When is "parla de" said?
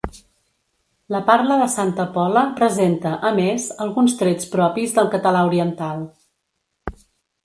1.25-1.65